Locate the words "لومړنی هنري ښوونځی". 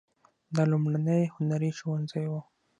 0.71-2.25